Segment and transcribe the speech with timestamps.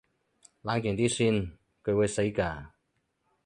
[0.63, 1.51] 冷靜啲先，
[1.83, 2.69] 佢會死㗎